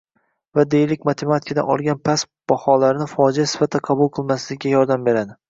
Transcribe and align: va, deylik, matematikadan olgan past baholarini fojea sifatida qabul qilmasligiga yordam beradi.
va, 0.59 0.63
deylik, 0.73 1.03
matematikadan 1.09 1.69
olgan 1.73 1.99
past 2.09 2.29
baholarini 2.53 3.09
fojea 3.13 3.47
sifatida 3.53 3.83
qabul 3.91 4.11
qilmasligiga 4.19 4.75
yordam 4.75 5.07
beradi. 5.11 5.39